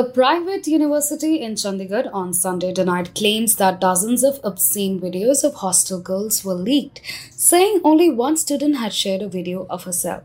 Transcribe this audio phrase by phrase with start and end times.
[0.00, 5.56] A private university in Chandigarh on Sunday denied claims that dozens of obscene videos of
[5.56, 10.22] hostel girls were leaked, saying only one student had shared a video of herself.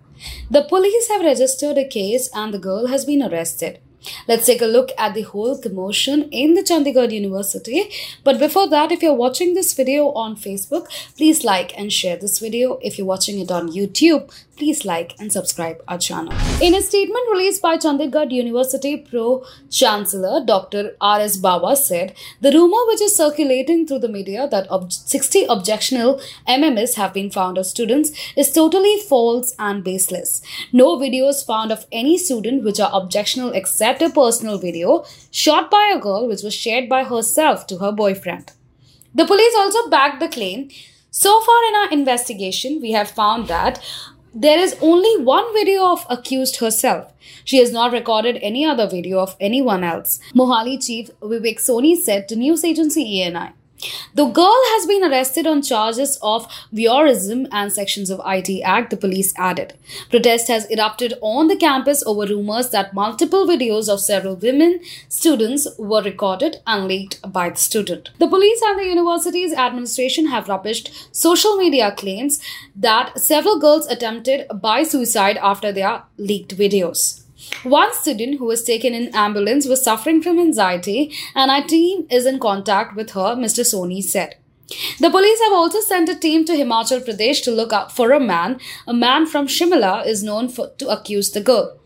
[0.49, 3.79] The police have registered a case and the girl has been arrested.
[4.27, 7.89] Let's take a look at the whole commotion in the Chandigarh University.
[8.23, 12.39] But before that, if you're watching this video on Facebook, please like and share this
[12.39, 12.79] video.
[12.81, 16.33] If you're watching it on YouTube, please like and subscribe our channel.
[16.61, 20.95] In a statement released by Chandigarh University Pro Chancellor Dr.
[21.01, 21.37] R.S.
[21.37, 26.95] Bawa said, the rumor which is circulating through the media that ob 60 objectionable MMS
[26.95, 30.41] have been found of students is totally false and baseless.
[30.71, 35.91] No videos found of any student which are objectionable except a personal video shot by
[35.95, 38.51] a girl which was shared by herself to her boyfriend.
[39.13, 40.69] The police also backed the claim
[41.17, 43.81] so far in our investigation, we have found that
[44.33, 47.13] there is only one video of accused herself.
[47.45, 50.19] She has not recorded any other video of anyone else.
[50.33, 53.53] Mohali Chief Vivek Soni said to news agency ANI.
[54.13, 58.97] The girl has been arrested on charges of voyeurism and sections of IT Act, the
[58.97, 59.73] police added.
[60.09, 65.67] Protest has erupted on the campus over rumors that multiple videos of several women students
[65.77, 68.09] were recorded and leaked by the student.
[68.19, 72.39] The police and the university's administration have rubbished social media claims
[72.75, 77.24] that several girls attempted by suicide after their leaked videos.
[77.63, 82.25] One student who was taken in ambulance was suffering from anxiety and our team is
[82.25, 83.63] in contact with her, Mr.
[83.63, 84.35] Soni said.
[84.99, 88.19] The police have also sent a team to Himachal Pradesh to look out for a
[88.19, 88.59] man.
[88.87, 91.77] A man from Shimla is known for, to accuse the girl.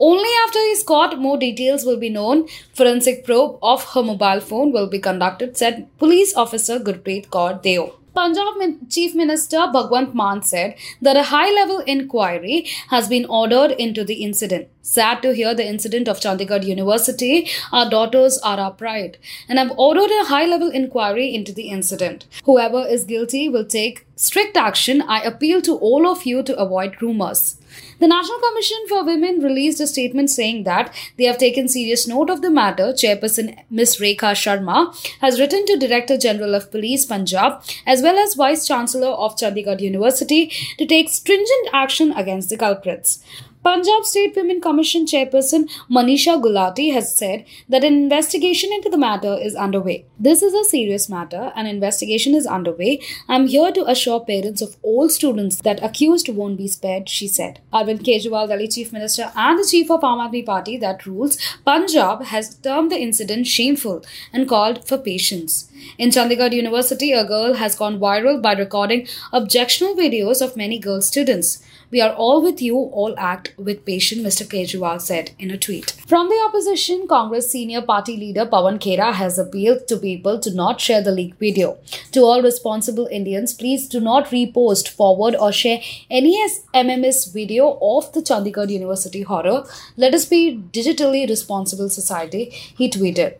[0.00, 2.48] Only after he is caught, more details will be known.
[2.74, 7.94] Forensic probe of her mobile phone will be conducted, said police officer Gurpreet Kaur Deo.
[8.14, 8.54] Punjab
[8.88, 14.22] Chief Minister Bhagwant Mann said that a high level inquiry has been ordered into the
[14.22, 14.68] incident.
[14.82, 17.48] Sad to hear the incident of Chandigarh University.
[17.72, 19.18] Our daughters are our pride.
[19.48, 22.26] And I've ordered a high level inquiry into the incident.
[22.44, 25.02] Whoever is guilty will take strict action.
[25.02, 27.56] I appeal to all of you to avoid rumors.
[27.98, 32.30] The National Commission for Women released a statement saying that they have taken serious note
[32.30, 32.92] of the matter.
[32.92, 33.96] Chairperson Ms.
[33.96, 39.08] Rekha Sharma has written to Director General of Police Punjab as well as Vice Chancellor
[39.08, 43.24] of Chandigarh University to take stringent action against the culprits.
[43.64, 49.38] Punjab State Women Commission chairperson Manisha Gulati has said that an investigation into the matter
[49.40, 50.04] is underway.
[50.18, 51.50] This is a serious matter.
[51.56, 53.00] An investigation is underway.
[53.26, 57.60] I'm here to assure parents of all students that accused won't be spared, she said.
[57.72, 62.24] Arvind Kejriwal, Delhi Chief Minister and the Chief of Aam Aadmi Party that rules Punjab
[62.24, 65.70] has termed the incident shameful and called for patience.
[65.96, 71.00] In Chandigarh University, a girl has gone viral by recording objectionable videos of many girl
[71.00, 71.62] students.
[71.90, 74.46] We are all with you, all act with patient, Mr.
[74.46, 75.92] Kejriwal said in a tweet.
[76.06, 80.80] From the opposition, Congress senior party leader Pawan Khera has appealed to people to not
[80.80, 81.78] share the leaked video.
[82.12, 86.34] To all responsible Indians, please do not repost, forward, or share any
[86.74, 89.64] MMS video of the Chandigarh University horror.
[89.96, 93.36] Let us be digitally responsible society, he tweeted.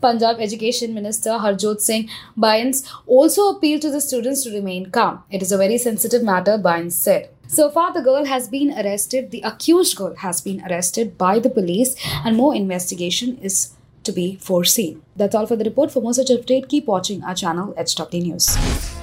[0.00, 5.22] Punjab Education Minister Harjot Singh Bains also appealed to the students to remain calm.
[5.30, 7.30] It is a very sensitive matter, Bains said.
[7.48, 11.50] So far, the girl has been arrested, the accused girl has been arrested by the
[11.50, 15.02] police, and more investigation is to be foreseen.
[15.14, 15.92] That's all for the report.
[15.92, 18.95] For more such update, keep watching our channel, HWD News.